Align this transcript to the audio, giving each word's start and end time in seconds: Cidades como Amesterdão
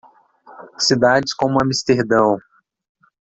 Cidades 0.79 1.31
como 1.35 1.59
Amesterdão 1.61 2.39